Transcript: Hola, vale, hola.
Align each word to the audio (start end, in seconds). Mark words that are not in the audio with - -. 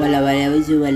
Hola, 0.00 0.20
vale, 0.22 0.48
hola. 0.48 0.92